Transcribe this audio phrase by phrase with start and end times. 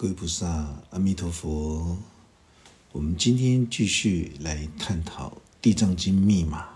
[0.00, 0.46] 各位菩萨，
[0.90, 1.98] 阿弥陀佛。
[2.92, 6.68] 我们今天继续来探讨《地藏经》密码。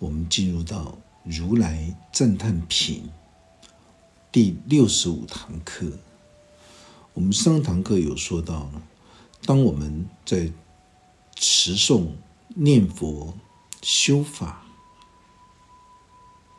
[0.00, 3.08] 我们进入到如来赞叹品
[4.32, 6.00] 第六十五堂课。
[7.14, 8.68] 我们上堂课有说到，
[9.42, 10.50] 当我们在
[11.36, 12.08] 持诵、
[12.56, 13.34] 念佛、
[13.82, 14.66] 修法，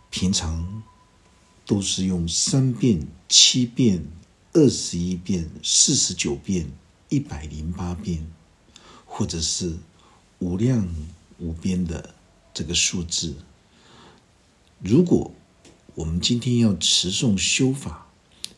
[0.09, 0.81] 平常
[1.65, 4.07] 都是用三遍、七遍。
[4.57, 6.67] 二十一遍、四十九遍、
[7.09, 8.25] 一百零八遍，
[9.05, 9.77] 或者是
[10.39, 10.91] 无量
[11.37, 12.15] 无边的
[12.55, 13.35] 这个数字。
[14.79, 15.31] 如果
[15.93, 18.07] 我们今天要持诵修法，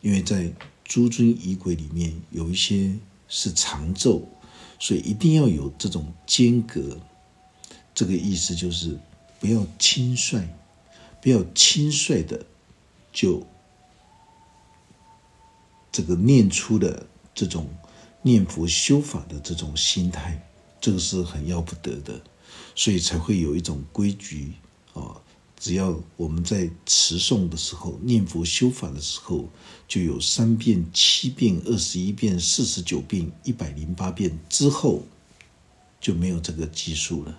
[0.00, 2.96] 因为在诸尊仪轨里面有一些
[3.28, 4.26] 是长咒，
[4.78, 6.98] 所以一定要有这种间隔。
[7.92, 8.98] 这个意思就是
[9.38, 10.48] 不要轻率，
[11.20, 12.46] 不要轻率的
[13.12, 13.46] 就。
[15.92, 17.68] 这个念出的这种
[18.22, 20.40] 念佛修法的这种心态，
[20.80, 22.20] 这个是很要不得的，
[22.74, 24.52] 所以才会有一种规矩
[24.94, 25.20] 啊。
[25.58, 29.48] 只要我们在持诵的时候、念佛修法的时候，
[29.86, 35.02] 就有三遍、七遍、二十一遍、四十九遍、一百零八遍之后，
[36.00, 37.38] 就没有这个计数了。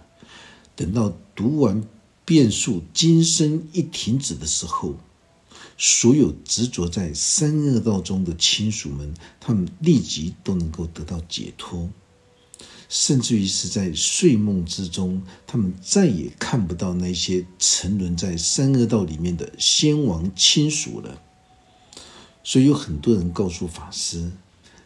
[0.75, 1.83] 等到读完
[2.23, 4.95] 遍数，今生一停止的时候。
[5.83, 11.89] 所有执着在三恶道中的亲属们，他们立即都能够得到解脱，
[12.87, 21.19] 甚至于是在睡梦之中，他们再也看不到那些沉沦在三恶道里面的先王亲属了。
[22.43, 24.31] 所以有很多人告诉法师，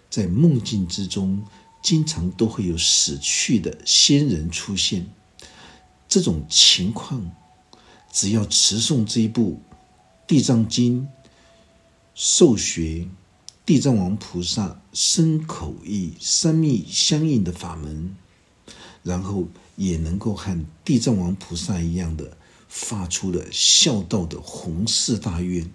[0.09, 1.43] 在梦境之中，
[1.83, 5.05] 经常都会有死去的先人出现。
[6.07, 7.29] 这种情况，
[8.13, 9.59] 只要持诵这一部。
[10.27, 11.07] 地藏经
[12.15, 13.07] 受学
[13.63, 18.15] 地藏王菩萨身口意三密相应的法门，
[19.03, 25.71] 然后也能够和地藏王菩萨一样的发出了孝道的弘誓大愿，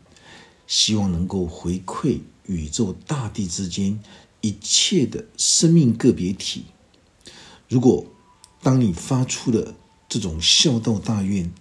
[0.66, 4.00] 希望能够回馈宇宙大地之间
[4.40, 6.64] 一切的生命个别体。
[7.68, 8.04] 如果
[8.62, 9.74] 当你发出了
[10.08, 11.52] 这种孝道大愿，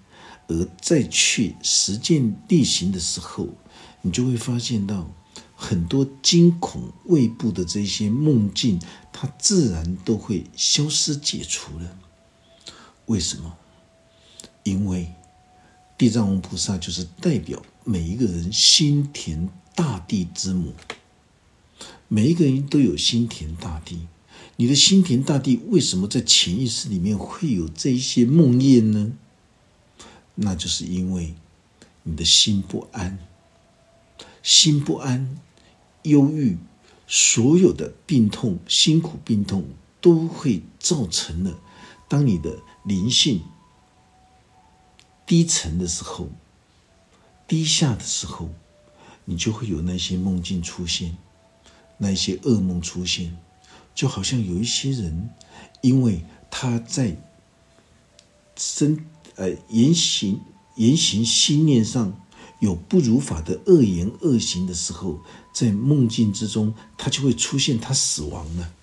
[0.50, 3.48] 而再去实践力行的时候，
[4.02, 5.10] 你就会发现到
[5.56, 8.82] 很多惊恐未怖的这些梦境，
[9.14, 11.98] 它自然都会消失解除了。
[13.06, 13.58] 为什么？
[14.64, 15.14] 因为
[15.98, 20.74] 地藏王菩萨就是代表每一个人心田大地之母，
[22.08, 24.08] 每一个人都有心田大地。
[24.58, 29.14] 你的心田大地为什么在潜意识里面会有这一些梦魇呢？
[30.42, 31.36] 那就是因为
[32.04, 33.20] 你的心不安，
[34.42, 35.38] 心不安、
[36.04, 36.58] 忧郁，
[37.08, 39.66] 所有的病痛、辛苦、病痛
[40.00, 41.60] 都会造成了。
[42.08, 43.44] 当你的灵性
[45.26, 46.30] 低沉的时候、
[47.46, 48.50] 低下的时候，
[49.26, 51.18] 你就会有那些梦境出现，
[51.98, 53.38] 那些噩梦出现，
[53.94, 55.32] 就好像有一些人，
[55.82, 57.18] 因为他在
[58.56, 59.06] 身。
[59.40, 60.42] 呃，言行
[60.76, 62.14] 言行心念上
[62.60, 65.22] 有不如法的恶言恶行的时候，
[65.54, 68.74] 在梦境之中，他就会出现他死亡了。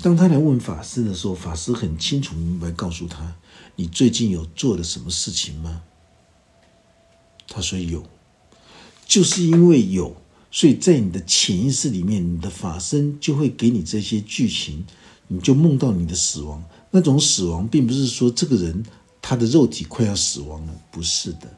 [0.00, 3.36] 当他来问法师的时候，法师很清楚明白告诉他
[3.76, 5.82] ：“你最近有做了什么事情吗？”
[7.48, 8.02] 他说：“有。”
[9.06, 10.16] 就是因为有，
[10.50, 14.86] 所以在你的潜意识里面，你的法身就会给你这些剧情，
[15.28, 16.64] 你就梦到你的死亡。
[16.92, 18.82] 那种死亡，并不是说这个人。
[19.22, 21.48] 他的肉体快要死亡了，不是的，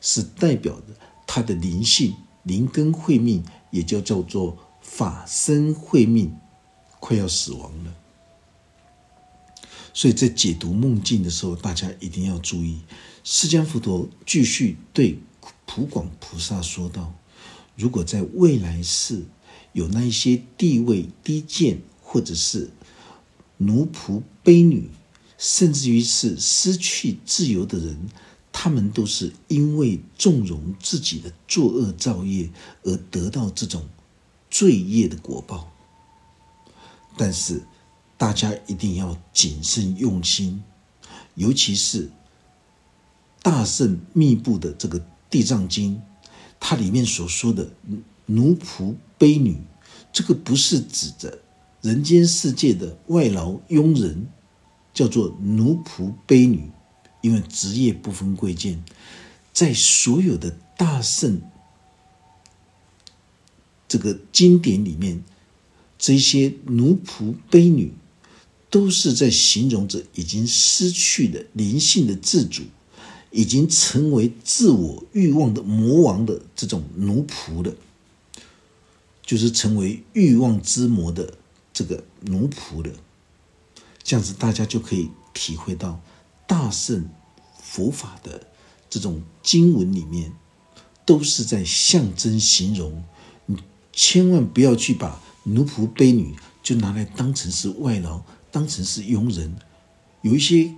[0.00, 0.86] 是代表着
[1.26, 6.36] 他的灵性灵根慧命，也就叫做法身慧命，
[6.98, 7.94] 快要死亡了。
[9.94, 12.80] 所以在解读梦境的时候，大家一定要注意。
[13.22, 15.18] 释迦佛陀继续对
[15.66, 17.14] 普广菩萨说道
[17.76, 19.24] ：“如果在未来世
[19.72, 22.70] 有那一些地位低贱，或者是
[23.58, 24.90] 奴仆卑女。”
[25.38, 27.96] 甚至于是失去自由的人，
[28.52, 32.50] 他们都是因为纵容自己的作恶造业
[32.82, 33.86] 而得到这种
[34.50, 35.72] 罪业的果报。
[37.16, 37.62] 但是，
[38.16, 40.60] 大家一定要谨慎用心，
[41.36, 42.10] 尤其是
[43.40, 44.98] 大圣密布的这个
[45.30, 45.94] 《地藏经》，
[46.58, 47.70] 它里面所说的
[48.26, 49.62] 奴仆卑女，
[50.12, 51.38] 这个不是指着
[51.80, 54.26] 人间世界的外劳佣人。
[54.98, 56.72] 叫做奴仆卑女，
[57.20, 58.82] 因为职业不分贵贱，
[59.52, 61.40] 在所有的大圣
[63.86, 65.22] 这个经典里面，
[66.00, 67.92] 这些奴仆卑女，
[68.70, 72.64] 都是在形容着已经失去的灵性的自主，
[73.30, 77.76] 已经成为自我欲望的魔王的这种奴仆的，
[79.22, 81.34] 就是成为欲望之魔的
[81.72, 82.90] 这个奴仆的。
[84.08, 86.00] 这样子，大家就可以体会到
[86.46, 87.10] 大圣
[87.60, 88.46] 佛法的
[88.88, 90.32] 这种经文里面，
[91.04, 93.04] 都是在象征形容。
[93.44, 93.58] 你
[93.92, 99.54] 千万不要去把奴仆卑女就拿来当成是外劳，当成是佣人。
[100.22, 100.72] 有一些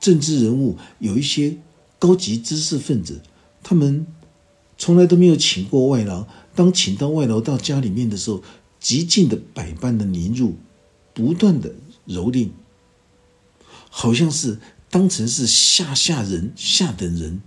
[0.00, 1.58] 政治人物，有一些
[1.98, 3.20] 高级知识分子，
[3.62, 4.06] 他们
[4.78, 6.26] 从来都没有请过外劳。
[6.54, 8.42] 当请到外劳到家里面的时候，
[8.80, 10.54] 极尽的百般的凌辱，
[11.12, 11.74] 不断的。
[12.06, 12.50] 蹂躏，
[13.90, 14.58] 好像是
[14.90, 17.40] 当成是下下人、下等人，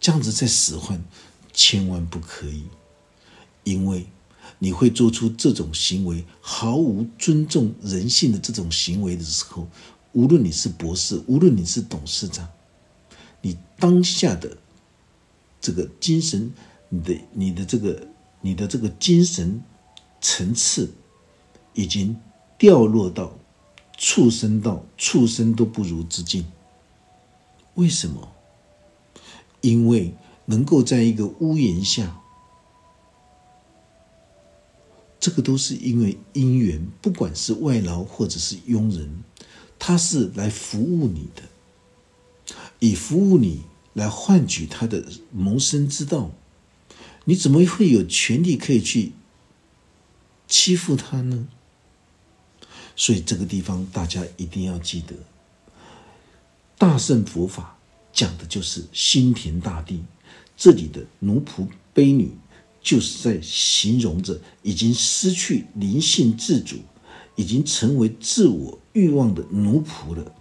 [0.00, 1.04] 这样子在使唤，
[1.52, 2.64] 千万不可以，
[3.64, 4.06] 因为
[4.58, 9.68] 你会做出这种行为，毫无尊重人性的这种行为的时候，
[10.12, 12.48] 无论你是博士，无论你是董事长，
[13.40, 14.56] 你当下的
[15.60, 16.52] 这个精神，
[16.88, 18.08] 你的、你的这个、
[18.40, 19.62] 你的这个精神
[20.20, 20.90] 层次，
[21.74, 22.16] 已经
[22.56, 23.36] 掉落到。
[23.96, 26.46] 畜生道，畜生都不如之境。
[27.74, 28.32] 为什么？
[29.60, 30.14] 因为
[30.46, 32.20] 能够在一个屋檐下，
[35.20, 39.22] 这个都是因为因缘，不管是外劳或者是佣人，
[39.78, 43.62] 他是来服务你的，以服务你
[43.92, 46.32] 来换取他的谋生之道。
[47.24, 49.12] 你怎么会有权利可以去
[50.48, 51.46] 欺负他呢？
[52.94, 55.14] 所以这个地方大家一定要记得，
[56.76, 57.78] 大圣佛法
[58.12, 60.02] 讲的就是心田大地。
[60.56, 62.30] 这里的奴仆卑女，
[62.82, 66.76] 就是在形容着已经失去灵性自主，
[67.34, 70.32] 已经成为自我欲望的奴仆了。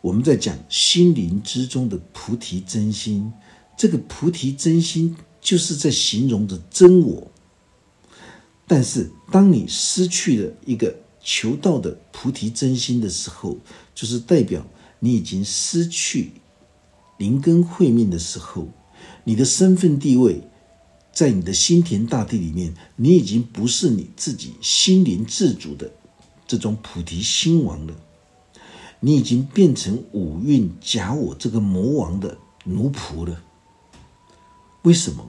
[0.00, 3.32] 我们在讲心灵之中的菩提真心，
[3.76, 7.30] 这个菩提真心就是在形容着真我。
[8.66, 10.94] 但是当你失去了一个。
[11.28, 13.58] 求道的菩提真心的时候，
[13.96, 14.64] 就是代表
[15.00, 16.30] 你已经失去
[17.18, 18.68] 灵根慧命的时候，
[19.24, 20.40] 你的身份地位
[21.12, 25.90] 在你的心田大地里面，你已经不是你自己心灵自主的
[26.46, 27.94] 这种菩提心王了，
[29.00, 33.42] 你已经变成五蕴假我这个魔王的奴仆了。
[34.82, 35.28] 为什么？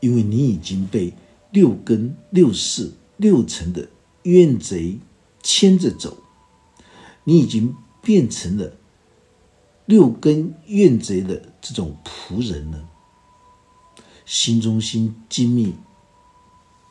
[0.00, 1.12] 因为你已经被
[1.50, 3.86] 六根、六识、六尘的。
[4.28, 4.98] 怨贼
[5.42, 6.18] 牵着走，
[7.24, 8.76] 你已经变成了
[9.86, 12.86] 六根怨贼的这种仆人了。
[14.26, 15.72] 心中心精密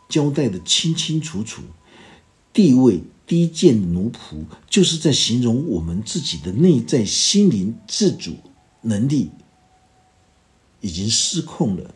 [0.10, 1.62] 交代的清清楚楚，
[2.52, 8.38] 地位低贱奴仆，就是在形容我们自己的内在心灵自主
[8.82, 9.30] 能力
[10.82, 11.94] 已经失控了。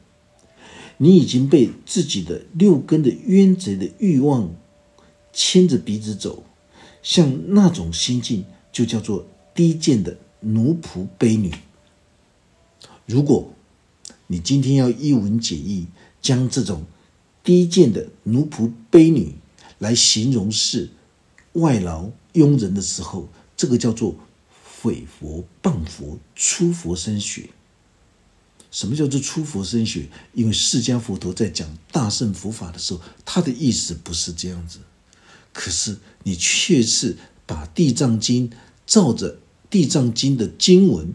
[0.98, 4.54] 你已经被自己的六根的冤贼的欲望。
[5.33, 6.44] 牵着鼻子走，
[7.01, 9.25] 像那种心境，就叫做
[9.56, 11.54] 低贱的奴仆卑女。
[13.06, 13.54] 如果
[14.28, 15.88] 你今天要一文解义，
[16.22, 16.86] 将这种
[17.44, 19.36] 低贱的奴仆卑女
[19.79, 20.89] 来形容是
[21.53, 23.27] 外劳佣人的时候，
[23.58, 24.15] 这个叫做
[24.79, 27.50] 毁佛谤佛、出佛身血。
[28.70, 30.08] 什么叫做出佛身血？
[30.34, 34.79] 因为释迦佛陀在讲大圣佛法的时候，他的意思不是这样子。
[35.53, 38.50] 可是你却是把《地藏经》
[38.86, 39.36] 照着
[39.70, 41.13] 《地藏经》的经文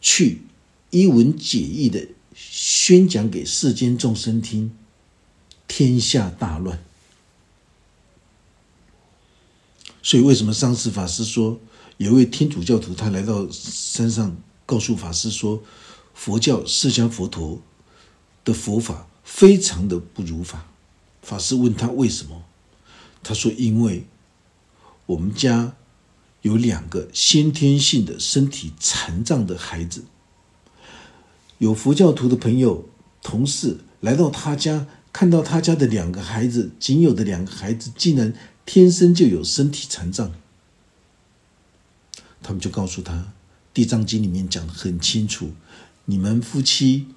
[0.00, 0.42] 去
[0.90, 4.72] 一文解义的宣讲给世间众生听，
[5.68, 6.82] 天下大乱。
[10.02, 11.60] 所以，为什么上次法师说
[11.98, 15.62] 有位天主教徒他来到山上告诉法师说，
[16.14, 17.60] 佛教释迦佛陀
[18.44, 20.66] 的佛法非常的不如法？
[21.22, 22.44] 法师问他为什么？
[23.22, 24.06] 他说：“因为
[25.06, 25.74] 我们家
[26.42, 30.04] 有两个先天性的身体残障的孩子，
[31.58, 32.88] 有佛教徒的朋友、
[33.22, 38.32] 同事来到他家，看到他家的两个孩子，仅有的两个孩子竟然
[38.64, 40.32] 天生就有身体残障，
[42.42, 43.12] 他们就告诉他，
[43.74, 45.50] 《地藏经》里面讲的很清楚，
[46.06, 47.08] 你们夫妻、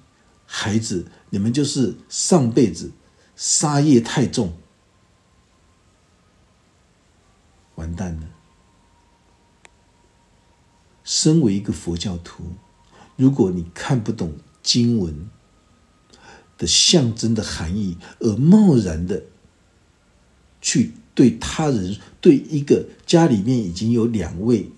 [0.44, 2.92] 孩子，你们就是上辈子
[3.34, 4.52] 杀业太重。”
[7.76, 8.28] 完蛋了！
[11.02, 12.44] 身为一个佛教徒，
[13.16, 15.28] 如果你看不懂经文，
[16.56, 19.24] 的象征的含义，而贸然的
[20.60, 24.70] 去对他人、对一个家里面已经有两位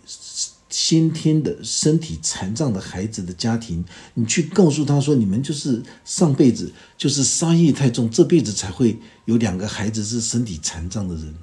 [0.68, 3.84] 先天的身体残障的孩子的家庭，
[4.14, 11.34] 你去告诉他说：“你们就是上辈子就是杀业太重，这辈子才会有两个孩子是身体残障的人。”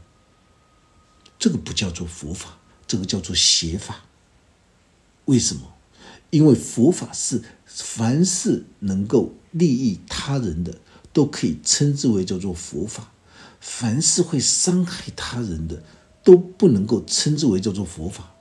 [1.44, 2.58] 这个不叫做佛法，
[2.88, 4.06] 这个叫做邪法。
[5.26, 5.74] 为什么？
[6.30, 10.80] 因为佛法是凡是能够利益他人的，
[11.12, 13.12] 都可以称之为叫做佛法；
[13.60, 15.84] 凡是会伤害他人的，
[16.24, 18.32] 都不能够称之为叫做佛法。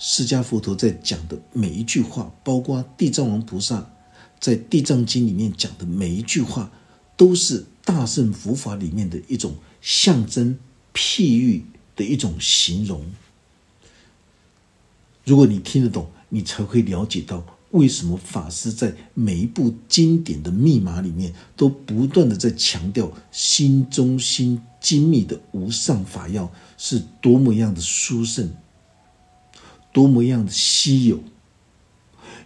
[0.00, 3.92] 释迦佛陀在讲的每一句话，包括地藏王菩萨
[4.40, 6.72] 在《地藏经》里面讲的每一句话，
[7.16, 10.58] 都是大乘佛法里面的一种象征。
[10.94, 11.64] 譬喻
[11.96, 13.04] 的一种形容，
[15.24, 28.52] 如果你听得懂，你才会了解到为什么法师在每一部经典的密码里面都不断的在强调心中心精密的无上法药是多么样的殊胜，
[29.92, 31.22] 多么样的稀有。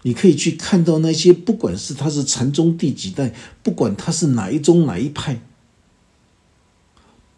[0.03, 3.35] 你可以去看到那些，不管是他是禅宗第几代，
[3.65, 5.41] 不管他是哪一宗哪一派。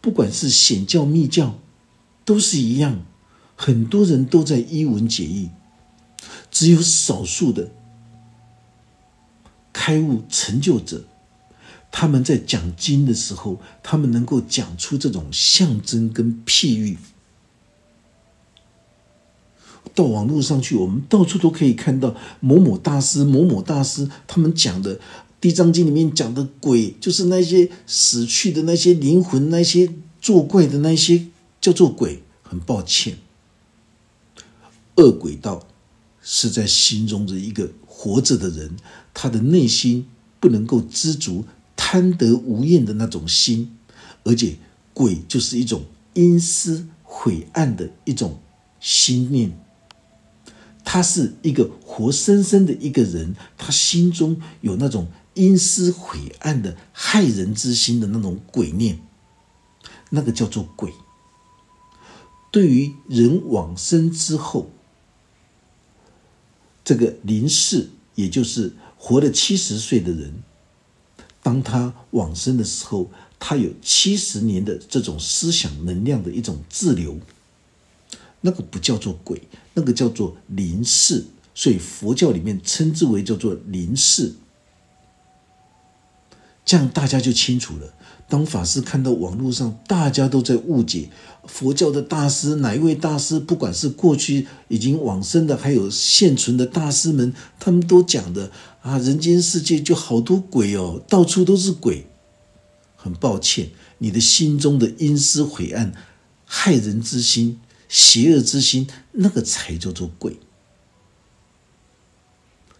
[0.01, 1.59] 不管是显教密教，
[2.23, 3.01] 都是一样，
[3.55, 5.49] 很多人都在一文解义，
[6.49, 7.69] 只有少数的
[9.73, 11.03] 开悟成就者，
[11.91, 16.97] 他们在讲经的时候，他们能够讲出这种象征跟譬喻。
[19.93, 24.95] 到网络上去，我们到处都可以看到某某大师、某某大师他们讲的。
[25.41, 31.27] 《地藏经》里面讲的鬼，就是那些死去的那些灵魂，那些作怪的那些
[31.61, 32.23] 叫做鬼。
[32.41, 33.15] 很抱歉，
[34.95, 35.67] 恶鬼道
[36.19, 38.75] 是在心中的一个活着的人，
[39.13, 40.07] 他的内心
[40.39, 43.77] 不能够知足、贪得无厌的那种心，
[44.23, 44.55] 而且
[44.95, 45.83] 鬼就是一种
[46.15, 48.39] 阴私晦暗的一种
[48.79, 49.55] 心念。
[50.83, 55.07] 他是一个活生生的一个人，他心中有那种。
[55.39, 58.99] 阴私晦暗的害人之心的那种鬼念，
[60.09, 60.93] 那个叫做鬼。
[62.51, 64.69] 对于人往生之后，
[66.83, 70.43] 这个临世，也就是活了七十岁的人，
[71.41, 77.17] 当他往生的时候，他有七十年的这种思想能量的一种滞留，
[78.41, 79.41] 那个不叫做鬼，
[79.73, 81.27] 那个叫做临世。
[81.55, 84.33] 所以佛教里面称之为叫做临世。
[86.65, 87.93] 这样大家就清楚了。
[88.27, 91.09] 当法师看到网络上大家都在误解
[91.47, 98.51] 佛教的大师，哪一位大师，不管是过去已经往生的，还有现存的大师们，他们都讲的
[98.83, 102.05] 啊，人间世界就好多鬼哦，到处都是鬼。
[102.95, 105.93] 很抱歉，你的心中的阴私晦暗、
[106.45, 110.37] 害人之心、邪恶之心，那个才叫做鬼。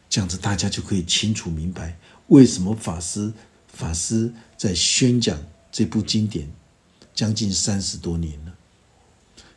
[0.08, 3.34] 这样子大家就可以清楚明白，为什么法师。
[3.80, 5.40] 法师在宣讲
[5.72, 6.52] 这部经典
[7.16, 8.54] 将近三十多年了，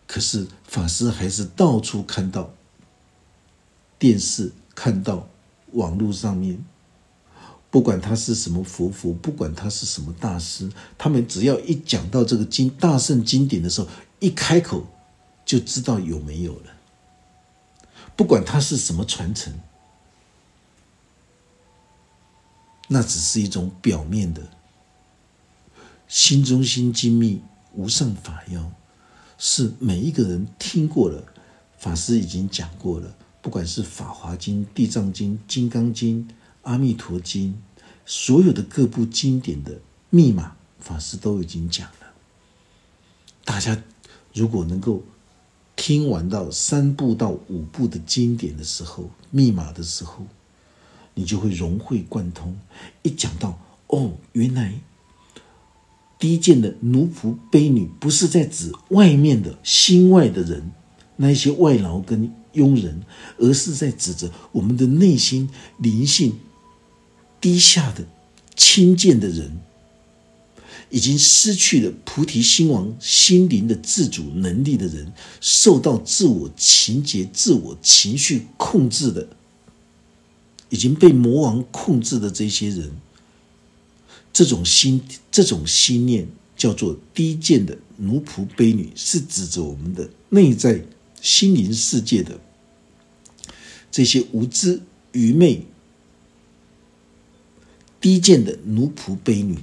[0.07, 2.55] 可是法师还是到处看到
[3.99, 5.29] 电视，看到
[5.73, 6.65] 网络上面，
[7.69, 13.89] 不管他是什么佛佛，不管他是什么大师，他们只要一讲到这个经大圣经典的时候，
[14.21, 14.87] 一开口
[15.45, 16.71] 就知道有没有了，
[18.15, 19.53] 不管他是什么传承。
[22.93, 24.43] 那只是一种表面的，
[26.07, 27.41] 心中心精密
[27.73, 28.71] 无上法要，
[29.39, 31.25] 是每一个人听过了，
[31.79, 33.17] 法师已经讲过了。
[33.41, 36.29] 不管是《法华经》《地藏经》《金刚经》
[36.65, 37.55] 《阿弥陀经》，
[38.05, 39.81] 所有的各部经典的
[40.11, 42.13] 密码，法师都已经讲了。
[43.43, 43.83] 大家
[44.35, 45.03] 如果能够
[45.75, 50.27] 听完到三部到五部的经典的时候，密码的时候。
[51.15, 52.59] 你就会融会贯通。
[53.03, 54.81] 一讲到哦，原来
[56.19, 60.71] 低贱的奴仆、卑女，不是在指外面的心外的人，
[61.17, 63.03] 那些外劳跟佣人，
[63.39, 66.39] 而是在指着我们的内心灵性
[67.41, 68.07] 低下的
[68.55, 69.61] 轻贱的人，
[70.91, 79.29] 已经失去了菩提心王心灵的自主能力的人，受到自我情节、自我情绪控制的。
[80.73, 82.91] 已经被魔王控制的这些人，
[84.33, 86.27] 这种心、这种心念
[86.57, 90.83] 叫做低贱的奴仆、卑女，是指着我们的内在
[91.21, 92.41] 心灵世界的
[93.91, 94.81] 这些无知、
[95.13, 95.67] 愚昧、
[98.01, 99.59] 低贱的奴仆卑女，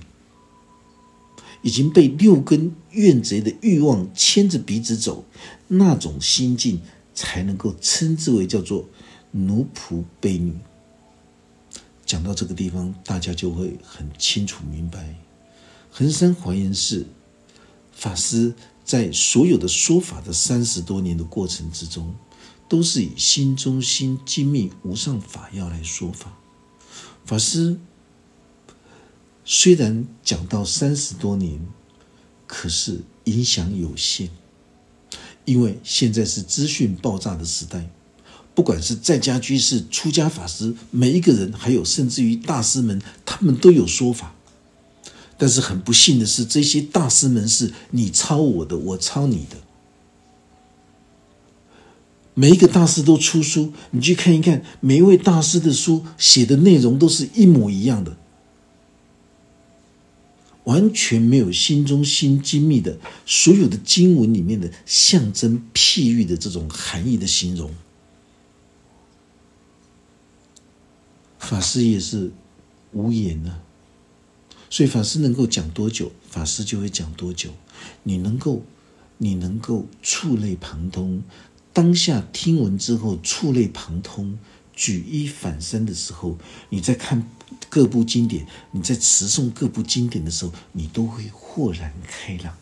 [1.63, 5.25] 已经被六根怨贼的欲望牵着鼻子走，
[5.69, 6.79] 那种心境
[7.15, 8.87] 才能够称之为叫做
[9.31, 10.53] 奴仆卑女。
[12.09, 15.15] 讲到这个地方，大家就会很清楚明白，
[15.91, 17.05] 恒山华严寺
[17.91, 22.15] 法师在所有的说法的三十多年的过程之中，
[22.67, 26.35] 都是以心中心精密无上法要来说法。
[27.25, 27.79] 法师
[29.45, 31.63] 虽然讲到三十多年，
[32.47, 34.31] 可是影响有限，
[35.45, 37.87] 因为现在是资讯爆炸的时代。
[38.59, 44.35] 不管是在家居士、出家法师，每一个人，还有甚至于大师们，他们都有说法。
[45.37, 49.55] 但是很不幸的是，这些大师们是你抄我的，我抄你的。
[52.33, 58.17] 每一个大师都出书，你去看一看，每一位大师的书写的内容都是一模一样的，
[60.65, 67.71] 完全没有心中心精密的所有的经文里面的象征譬喻的这种含义的形容。
[71.39, 72.31] 法师也是
[72.91, 73.61] 无言啊，
[74.69, 77.49] 所以法师能够讲多久，法师就会讲多久。
[78.03, 78.61] 你能够，
[79.17, 81.23] 你能够触类旁通，
[81.73, 84.37] 当下听闻之后触类旁通，
[84.73, 86.37] 举一反三的时候，
[86.69, 87.27] 你在看
[87.69, 92.57] 各部经典，你在持诵各部经典的时候，你都会豁然开朗。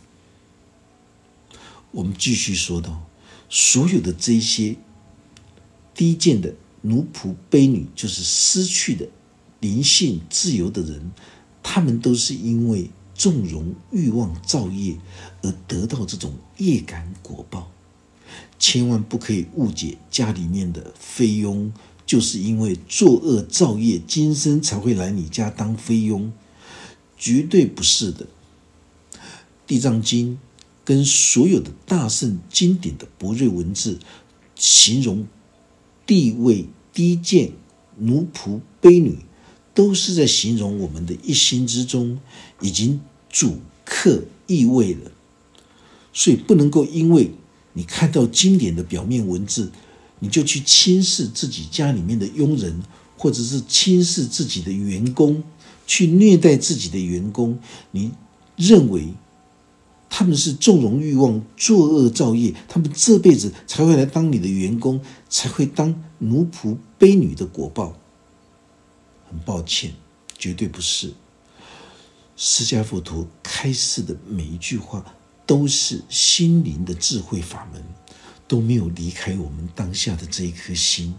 [1.92, 3.08] 我们继续说到，
[3.50, 4.76] 所有的这些
[5.96, 6.54] 低贱的。
[6.88, 9.10] 奴仆卑女就是失去的
[9.60, 11.12] 灵性自由的人，
[11.62, 14.96] 他们都是因为纵容欲望造业
[15.42, 17.70] 而得到这种业感果报。
[18.60, 21.72] 千万不可以误解家里面的菲佣，
[22.06, 26.32] 就是因为作恶造业，今生才会来你家当菲佣，
[27.18, 28.28] 绝对不是的。
[29.66, 30.40] 地藏经
[30.86, 34.00] 跟所有的大圣经典的博瑞文字
[34.56, 35.28] 形容
[36.06, 36.68] 地位。
[36.98, 37.52] 低贱
[38.00, 39.20] 奴仆卑女，
[39.76, 42.20] 都是在形容我们的一心之中
[42.60, 45.12] 已经主客意味了，
[46.12, 47.30] 所以不能够因为
[47.74, 49.72] 你看到经典的表面文字，
[50.18, 52.82] 你就去轻视自己家里面的佣人，
[53.16, 55.44] 或者是轻视自己的员工，
[55.86, 57.60] 去虐待自己的员工，
[57.92, 58.12] 你
[58.56, 59.14] 认为？
[60.10, 67.98] 他们是纵容欲望、作恶造业，他们这辈子才会来当你的员工，才会当奴仆、卑女的果报。
[69.30, 69.94] 很抱歉，
[70.38, 71.14] 绝对不是。
[72.36, 75.04] 释迦佛陀开示的每一句话，
[75.46, 77.84] 都是心灵的智慧法门，
[78.48, 81.14] 都没有离开我们当下的这一颗心。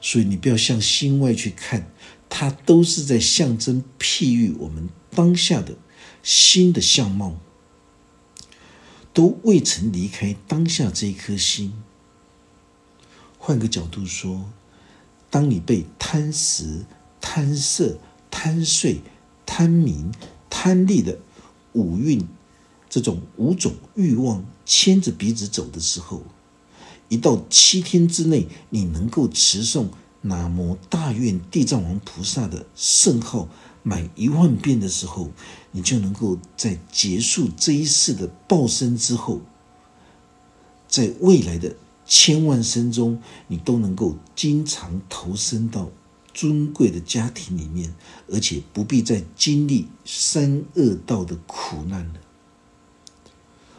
[0.00, 1.90] 所以你不要向心外去看，
[2.28, 5.76] 它都是在象征譬喻我们当下的
[6.22, 7.36] 心的相貌。
[9.14, 11.72] 都未曾离开当下这一颗心。
[13.38, 14.50] 换个角度说，
[15.30, 16.84] 当你被贪食、
[17.20, 17.96] 贪色、
[18.30, 19.00] 贪睡、
[19.46, 20.12] 贪名、
[20.50, 21.18] 贪利的
[21.72, 22.26] 五蕴
[22.90, 26.22] 这种五种欲望牵着鼻子走的时候，
[27.08, 29.86] 一到七天之内，你能够持诵
[30.22, 33.48] 南无大愿地藏王菩萨的圣号。
[33.86, 35.30] 满一万遍的时候，
[35.76, 39.40] 你就能够在结束这一世的报生之后，
[40.86, 41.74] 在未来的
[42.06, 45.90] 千万生中，你都能够经常投身到
[46.32, 47.92] 尊贵的家庭里面，
[48.30, 52.20] 而且不必再经历三恶道的苦难了。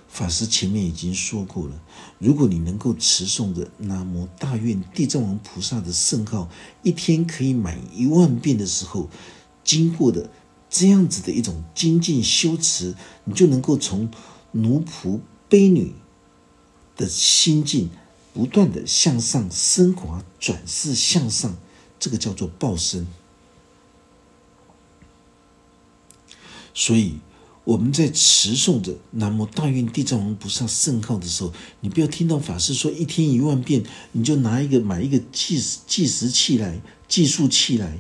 [0.10, 1.82] 法师前面已经说过了，
[2.20, 6.50] 如果你能够持诵着南无大愿地藏王菩萨的圣号，
[6.84, 9.10] 一天可以满一万遍的时候。
[9.64, 10.30] 经过的
[10.78, 14.12] 这样子的一种精进修持，你就能够从
[14.52, 15.94] 奴仆卑女
[16.98, 17.90] 的心境
[18.34, 21.56] 不断的向上升华，转世向上，
[21.98, 23.08] 这个叫做报身。
[26.74, 27.20] 所以
[27.64, 38.00] 我们在持诵着南无大愿地藏王菩萨圣号的时候，你不要听到法师说一天一万遍，你就拿一个买一个计时计时器来计数器来。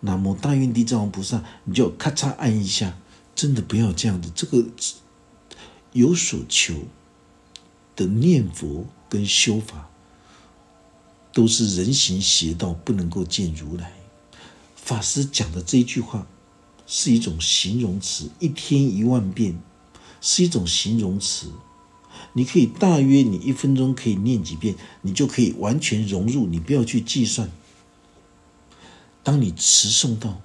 [0.00, 2.96] 南无大愿地藏王菩萨，你就咔嚓按一下，
[3.34, 4.30] 真的不要这样子。
[4.34, 4.64] 这个
[5.92, 6.74] 有所求
[7.96, 9.90] 的念佛跟修法，
[11.32, 13.92] 都是人行邪道，不能够见如来。
[14.76, 16.26] 法师讲的这一句话，
[16.86, 19.58] 是一种形容词，一天一万遍，
[20.20, 21.50] 是一种形容词。
[22.32, 27.50] 你可以大约你一分钟可以念几遍，你就可以完全融入，你不要去计算。
[29.22, 30.40] 当你持诵到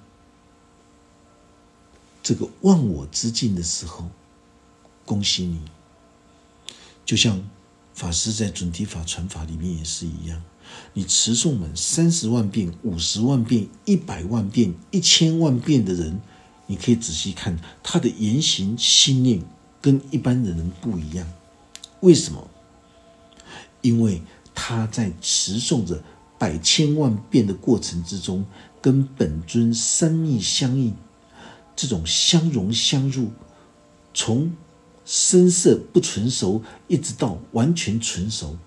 [2.22, 4.10] 这个忘我之境的时候，
[5.04, 5.60] 恭喜你。
[7.04, 7.42] 就像
[7.94, 10.42] 法师在准提法传法里面也是一样，
[10.94, 16.20] 你持诵满三十万遍、五十万遍、一百万遍、一千万遍的人，
[16.66, 19.42] 你可以仔细看他的言行、心念
[19.80, 21.30] 跟一般的人不一样。
[22.00, 22.48] 为什么？
[23.82, 24.22] 因为
[24.54, 26.02] 他在持诵着
[26.44, 28.44] 百千万遍的过程之中，
[28.82, 30.94] 跟本尊三密相应。
[31.74, 33.30] 这种相融相入，
[34.12, 34.52] 从
[35.06, 38.58] 深色不纯熟，一直到完全纯熟，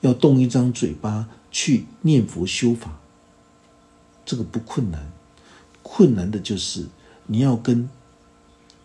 [0.00, 2.98] 要动一张嘴巴去念佛修法，
[4.24, 5.12] 这个不困难。
[5.82, 6.86] 困难的就是
[7.26, 7.90] 你要跟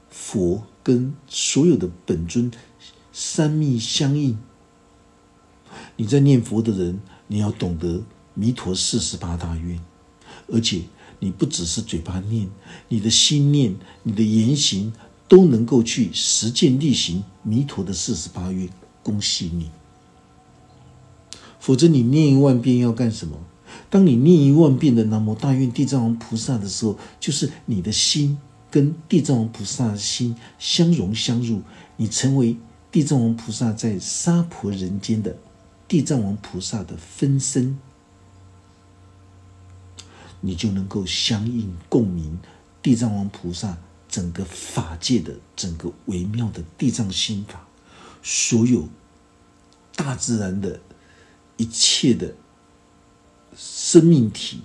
[0.10, 2.52] 佛、跟所有的本尊
[3.14, 4.38] 三密相应。
[5.96, 9.80] 你在念佛的人，你要懂得弥陀四十八大愿，
[10.48, 10.82] 而且。
[11.20, 12.48] 你不只是嘴巴念，
[12.90, 14.94] 你的心念、你的言行
[15.28, 18.70] 都能够去实践力行弥陀的四十八愿，
[19.02, 19.72] 恭喜你。
[21.60, 23.36] 否则你念一万遍要干什么？
[23.90, 28.38] 当你念一万遍的南无大愿地藏王菩萨的时候，就是你的心
[28.70, 31.64] 跟地藏王菩萨的心相融相入，
[31.96, 32.56] 你成为
[32.92, 35.36] 地藏王菩萨在娑婆人间的
[35.88, 37.80] 地藏王菩萨的分身。
[40.40, 42.38] 你就能够相应共鸣
[42.84, 43.76] 地藏王菩萨
[44.08, 47.68] 整个法界的整个微妙的地藏心法，
[48.22, 48.88] 所有
[49.96, 50.80] 大自然的
[51.58, 52.36] 一切的
[53.56, 54.62] 生命体，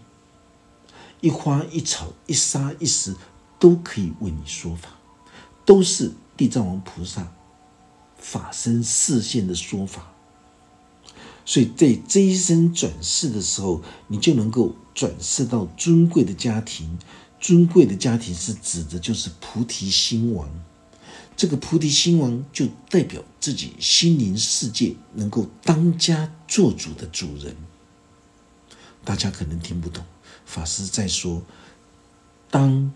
[1.22, 3.16] 一花一草一沙一石
[3.58, 4.90] 都可以为你说法，
[5.64, 7.32] 都是地藏王菩萨
[8.18, 10.11] 法身视线的说法。
[11.44, 16.98] 所以在这一生转世的时候，你就能够转世到尊贵的家庭。
[17.40, 20.48] 尊贵的家庭是指的，就是菩提心王。
[21.36, 27.56] 这个菩提心王就代表自己心灵世界能够当家做主的主人。
[29.04, 30.04] 大家可能听不懂，
[30.46, 31.42] 法师在说：
[32.48, 32.92] 当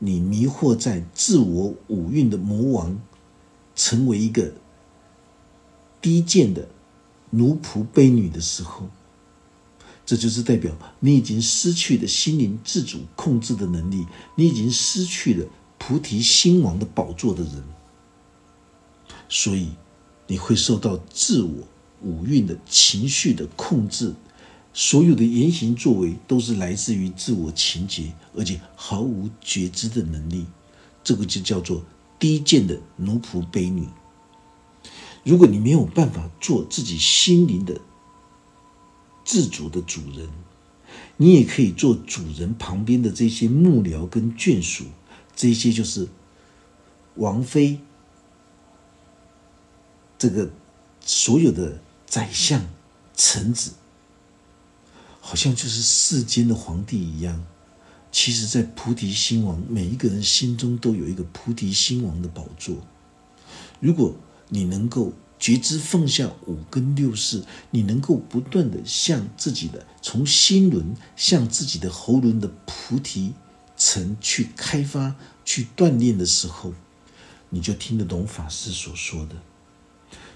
[0.00, 2.98] 你迷惑在自我五蕴的魔王，
[3.76, 4.52] 成为一个。
[6.02, 6.68] 低贱的
[7.30, 8.88] 奴仆卑女的时候，
[10.04, 15.46] 这就是代表你已经失去了心灵自主控制的能力，你已经失去了
[15.78, 17.62] 菩提心王的宝座的人，
[19.28, 19.70] 所以
[20.26, 21.66] 你会受到自我
[22.02, 24.12] 五蕴的情绪的控制，
[24.74, 30.46] 所有的言行作为都是来自于自我情结，而且毫无觉知的能力，
[31.04, 31.82] 这个就叫做
[32.18, 33.86] 低贱的奴仆卑女。
[35.24, 37.80] 如果你没有办法做自己心灵的
[39.24, 40.28] 自主的主人，
[41.16, 44.84] 你也可以做主人旁边的这些幕僚跟眷属，
[45.36, 46.08] 这些就是
[47.14, 47.78] 王妃，
[50.18, 50.50] 这个
[51.00, 52.64] 所有的宰相、
[53.16, 53.72] 臣子，
[55.20, 57.44] 好像就是世间的皇帝一样。
[58.10, 62.76] 其实，在菩提心王每一个人心中都有一个菩提心王的宝座。
[63.80, 64.14] 如果
[64.48, 73.32] 你能够觉知放下五根六识，你能够不断的向自己的从心轮向自己的喉轮的菩提
[73.76, 76.72] 层去开发、去锻炼的时候，
[77.50, 79.36] 你就听得懂法师所说的。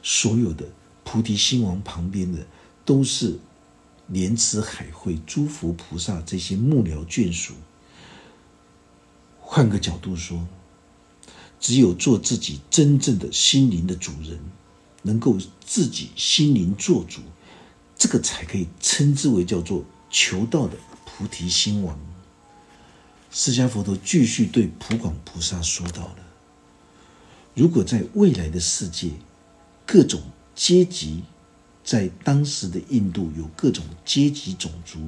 [0.03, 0.67] 所有的
[1.05, 2.47] 菩提心王旁边的
[2.85, 3.39] 都是
[4.09, 7.55] 莲池海会诸佛菩萨这些幕僚眷属。
[9.39, 10.49] 换个角度说。
[11.61, 14.39] 只有做自己真正的心灵的主人，
[15.03, 17.21] 能够自己心灵做主，
[17.97, 21.99] 这个才可以称之为叫做求道的菩提心王。
[23.31, 26.19] 释迦佛陀继续对普广菩萨说道了：
[27.55, 29.11] 如果在未来的世界，
[29.85, 30.23] 各种
[30.55, 31.23] 阶级。
[31.87, 34.99] 在当时的印度，有各种阶级种族，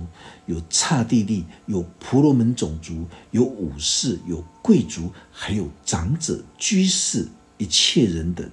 [0.47, 8.49] 有刹帝利，有婆罗门种族，有武士，有贵族，还有长者、居士，一切人等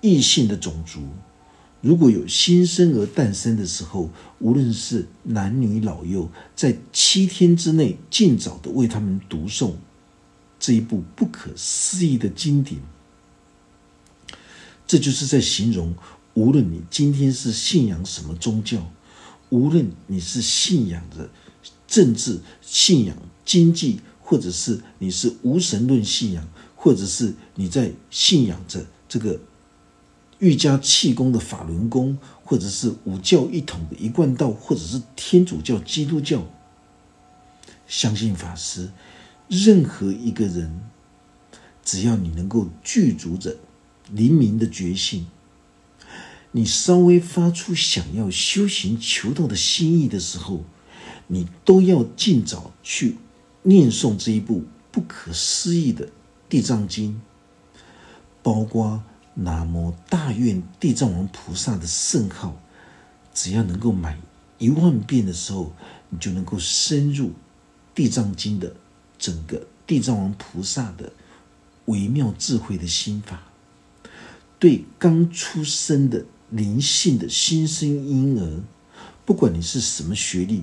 [0.00, 1.02] 异性的种族。
[1.82, 9.74] 如果有新生儿诞生的时候，无论是男女老幼，在七天之内，尽早的为他们读诵
[10.58, 12.80] 这一部不可思议的经典。
[14.86, 15.94] 这就是在形容。
[16.34, 18.90] 无论你今天是信仰什么宗教，
[19.50, 21.30] 无论你是信仰着
[21.86, 29.40] 政治、信仰经济，或者是你是无神论信仰，或者是你在信仰着这个
[30.40, 36.44] 瑜伽气功的法轮功，或者是五教一统的一贯道，或者是天主教、基督教，
[37.86, 38.90] 相信法师，
[39.48, 40.80] 任何一个人，
[41.84, 43.56] 只要你能够具足着
[44.10, 45.26] 灵明的决心，
[46.56, 50.62] 你稍微发出想要修行求道的心意的时候，
[51.26, 53.16] 你都要尽早去
[53.64, 54.62] 念诵这一部
[54.92, 56.06] 不可思议的
[56.48, 57.20] 《地藏经》，
[58.40, 59.02] 包括
[59.34, 62.56] 南无大愿地藏王菩萨的圣号，
[63.34, 64.16] 只要能够买
[64.58, 65.72] 一万遍的时候，
[66.08, 67.26] 你就能够深入。
[67.96, 68.76] 《地藏经》的
[69.18, 71.12] 整个地藏王菩萨的
[71.86, 73.42] 微妙智慧的心法，
[74.60, 78.62] 对刚出生的灵性的新生婴儿，
[79.24, 80.62] 不管你是什么学历，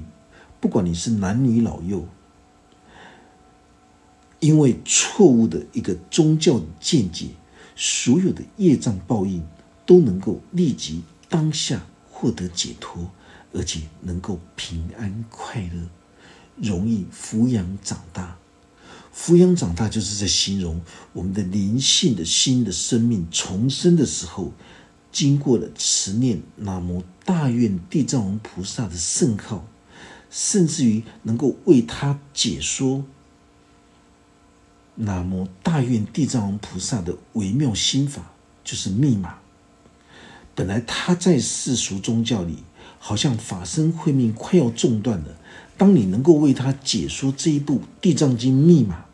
[0.61, 2.07] 不管你是男女老幼，
[4.39, 7.31] 因为错误的一个宗教见解，
[7.75, 9.43] 所有的业障报应
[9.85, 13.11] 都能够立即当下获得解脱，
[13.51, 15.89] 而且能够平安快乐。
[16.55, 18.37] 容易抚养长大，
[19.13, 20.79] 抚养长大就是在形容
[21.11, 24.53] 我们的灵性的新的生命重生的时候，
[25.11, 29.67] 经过了持念南无大愿地藏王菩萨的圣号，
[30.29, 33.03] 甚至于能够为他解说
[34.95, 38.31] 南无大愿地藏王菩萨的微妙心法，
[38.63, 39.39] 就是密码。
[40.53, 42.59] 本来他在世俗宗教里，
[42.99, 45.37] 好像法身慧命快要中断了。
[45.77, 49.05] 当你能够为他解说这一部《地藏经》密码，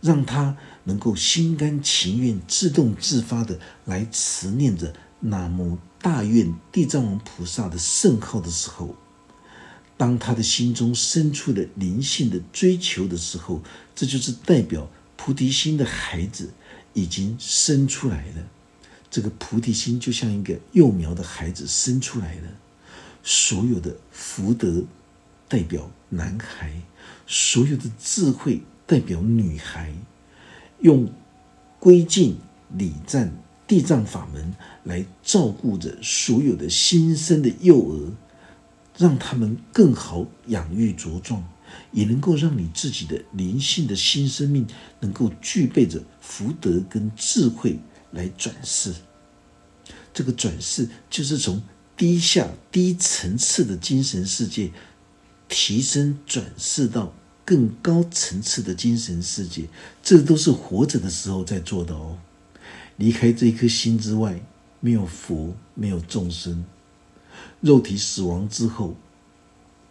[0.00, 8.94] 让他能够心甘情愿、自动自发的来持念着南无大愿地藏王菩萨的圣号的时候，
[9.96, 13.62] 当他的心中生出了灵性的追求的时候，
[13.94, 16.52] 这就是代表菩提心的孩子
[16.94, 18.42] 已经生出来了。
[19.10, 22.48] 这个菩提心就像一个幼苗的孩子生出来了，
[23.22, 24.84] 所有的福德。
[25.48, 26.80] 代表男孩，
[27.26, 29.92] 所有的智慧代表女孩，
[30.78, 31.12] 用
[31.80, 32.38] 归敬
[32.72, 33.32] 礼赞
[33.70, 34.52] 地藏法门
[34.82, 38.10] 来照顾着所有的新生的幼儿，
[38.98, 41.40] 让他们更好养育茁壮，
[41.92, 44.66] 也能够让你自己的灵性的新生命
[44.98, 47.78] 能够具备着福德跟智慧
[48.10, 48.92] 来转世。
[50.12, 51.62] 这个转世就是从
[51.96, 54.72] 低下低层次的精神世界。
[55.48, 59.68] 提升转世到更高层次的精神世界，
[60.02, 62.18] 这都是活着的时候在做的哦。
[63.00, 64.40] 离开这一颗心之外，
[64.78, 66.64] 没有佛，没有众生。
[67.60, 68.94] 肉体死亡之后，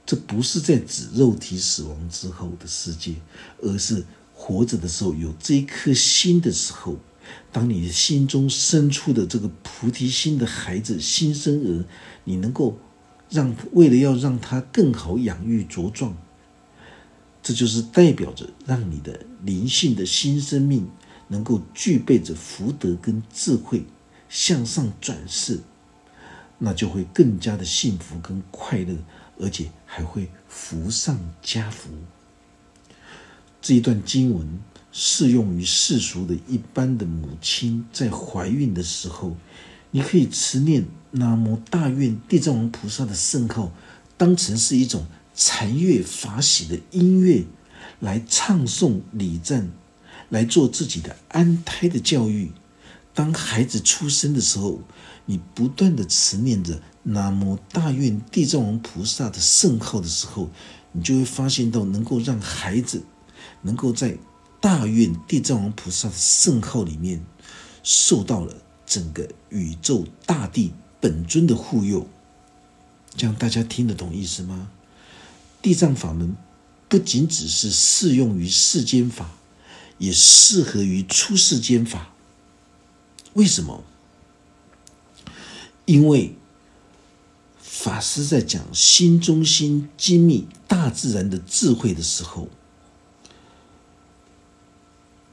[0.05, 3.15] 这不是在指肉体死亡之后的世界，
[3.61, 6.95] 而是活着的时候有这一颗心的时候，
[7.51, 11.85] 当你的心中生出的这个菩提心的孩子新生儿，
[12.23, 12.77] 你能够。
[13.31, 16.17] 让为了要让他更好养育茁壮，
[17.43, 20.89] 这就是代表着让你的灵性的新生命
[21.29, 23.85] 能够具备着福德跟智慧
[24.27, 25.61] 向上转世，
[26.57, 28.93] 那就会更加的幸福跟快乐，
[29.39, 31.89] 而且还会福上加福。
[33.61, 34.59] 这一段经文
[34.91, 39.37] 适用于世俗的一般的母亲在怀孕的时候。
[39.91, 43.71] 你可以持念南无大愿地藏王菩萨的圣号，
[44.17, 47.43] 当成是一种禅悦法喜的音乐，
[47.99, 49.67] 来唱诵礼赞，
[50.29, 52.51] 来做自己的安胎的教育。
[53.13, 54.79] 当孩子出生的时候，
[55.25, 60.49] 你不断的持念着南无大愿地藏王菩萨的圣号的时候，
[60.93, 63.03] 你就会发现到能够让孩子
[63.61, 64.17] 能够在
[64.61, 67.23] 大愿地藏王菩萨的圣号里面
[67.83, 68.55] 受到了。
[68.89, 72.07] 整个宇宙大地本尊的护佑，
[73.15, 74.71] 这样大家听得懂意思吗？
[75.61, 76.35] 地藏法门
[76.87, 79.29] 不仅只是适用于世间法，
[79.99, 82.09] 也适合于出世间法。
[83.33, 83.83] 为什么？
[85.85, 86.35] 因为
[87.59, 92.47] 法师在讲心中心精密大自然的智慧的时候，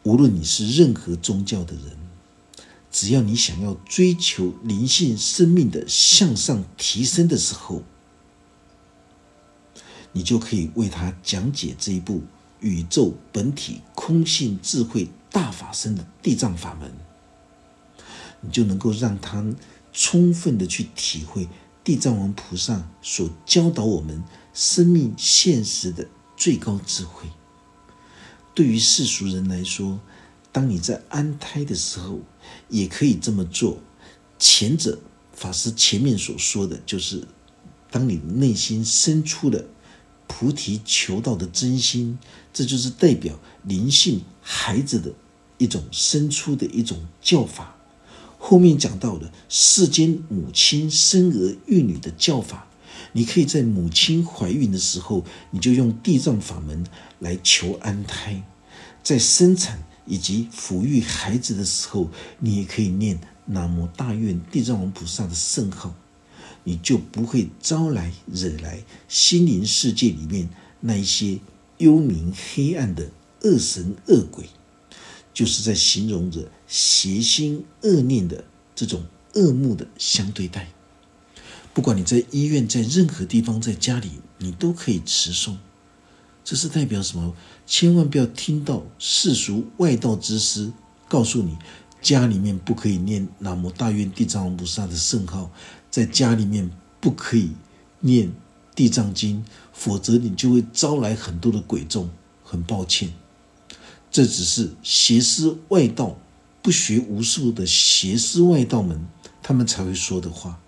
[0.02, 1.96] 无论你是任何宗教的人。
[2.90, 7.82] 只要你想要追求灵性生命的向上提升的时候，
[10.12, 12.22] 你就可以为他讲解这一部
[12.60, 16.92] 宇宙本体空性智慧大法身的地藏法门，
[18.40, 19.44] 你就能够让他
[19.92, 21.48] 充分的去体会
[21.82, 24.22] 地藏王菩萨所教导我们
[24.54, 27.26] 生命现实的最高智慧。
[28.54, 29.98] 对于世俗人来说，
[30.52, 32.20] 当你在安胎的时候，
[32.68, 33.80] 也可以这么做。
[34.38, 35.00] 前者
[35.32, 37.26] 法师前面所说的就是，
[37.90, 39.64] 当你内心生出了
[40.28, 42.16] 菩提求道的真心，
[42.52, 43.36] 这就是代表
[43.66, 45.12] 灵性孩子的
[45.58, 47.76] 一种生出的一种叫法。
[48.38, 52.68] 后面讲到的世间母亲生儿育女的叫法，
[53.12, 56.86] 你可以在母亲怀孕的时候，你就用地藏法门
[57.18, 58.42] 来求安胎；
[59.02, 65.94] 在生产以及抚育孩子的时候，你也可以念南无大愿地藏王菩萨的圣号。
[66.62, 70.48] 你就不会招来惹来心灵世界里面
[70.80, 71.38] 那一些
[71.78, 73.08] 幽冥黑暗的
[73.46, 74.48] 恶神恶鬼，
[75.32, 79.04] 就是在形容着邪心恶念的这种
[79.34, 80.68] 恶目的相对待。
[81.72, 85.54] 不管你在医院，在任何地方，在家里，你都可以持诵。
[86.42, 87.36] 这是代表什么？
[87.66, 90.72] 千万不要听到世俗外道之师
[91.06, 91.56] 告诉你，
[92.02, 95.52] 家里面不可以念南无大愿地藏王菩萨的圣号。
[95.88, 96.68] 在家里面
[97.00, 97.52] 不可以
[98.00, 98.32] 念
[98.74, 102.10] 地藏经，否则你就会招来很多的鬼众。
[102.48, 103.12] 很抱歉，
[104.16, 106.16] 这只是邪师外道
[106.62, 109.06] 不学无术的邪师外道们
[109.42, 110.58] 他们才会说的话。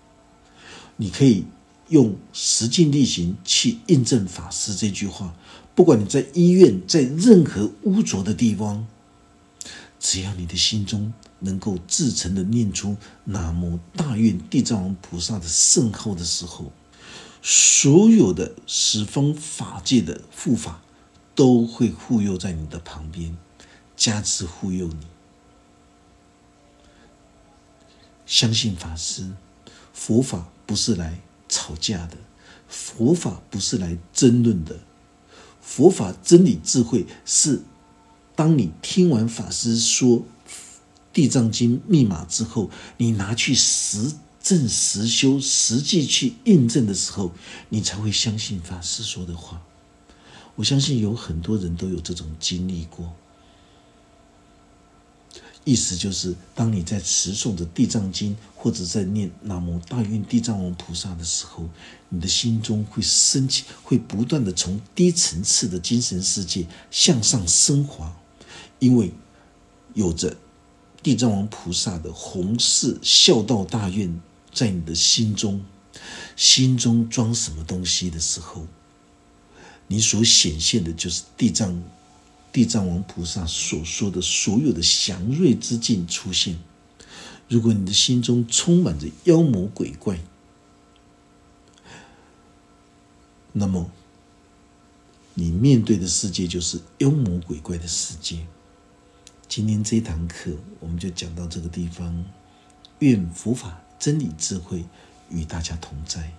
[0.97, 1.45] 你可以
[1.87, 5.33] 用实践力行去印证法师这句话。
[5.73, 8.85] 不管你在医院，在任何污浊的地方，
[9.99, 11.11] 只要你的心中。
[11.39, 16.71] 能够自诚的念出南无大愿地藏王菩萨的圣号的时候，
[17.41, 20.81] 所有的十方法界的护法
[21.39, 23.37] 都会护佑在你的旁边，
[23.95, 25.07] 加持护佑你。
[28.25, 29.31] 相信法师，
[29.93, 32.17] 佛法不是来吵架的，
[32.67, 34.79] 佛法不是来争论的，
[35.61, 37.61] 佛法真理智慧是
[38.35, 40.25] 当你听完法师说。
[41.13, 47.31] 地藏经密码之后，你拿去实证实修，实际去印证的时候，
[47.69, 49.61] 你才会相信法师说的话。
[50.59, 53.13] 我相信有很多人都有这种经历过。
[55.63, 61.69] 意思就是，当你在持诵着地藏经，或者在念南无大愿地藏王菩萨的时候，
[62.09, 68.13] 你的心中会升起，会不断的从低层次的精神世界向上升华，
[68.79, 69.13] 因为
[69.93, 70.35] 有着。
[71.01, 74.19] 地藏王菩萨的弘誓孝道大愿
[74.53, 75.63] 在你的心中，
[76.35, 78.67] 心中装什么东西的时候，
[79.91, 81.83] 你所显现的就是地藏
[82.53, 86.57] 地藏王菩萨所说的所有的祥瑞之境出现。
[87.47, 90.19] 如果你的心中充满着妖魔鬼怪，
[93.51, 93.89] 那么
[95.33, 98.45] 你面对的世界就是妖魔鬼怪的世界。
[99.47, 102.23] 今天这堂课我们就讲到这个地方。
[102.99, 104.83] 愿佛法真理智慧
[105.29, 106.38] 与大家同在。